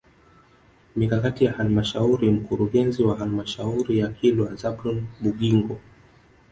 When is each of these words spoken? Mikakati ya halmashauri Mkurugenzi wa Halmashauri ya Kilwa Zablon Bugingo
Mikakati 0.95 1.45
ya 1.45 1.53
halmashauri 1.53 2.31
Mkurugenzi 2.31 3.03
wa 3.03 3.17
Halmashauri 3.17 3.99
ya 3.99 4.07
Kilwa 4.09 4.55
Zablon 4.55 5.07
Bugingo 5.19 5.79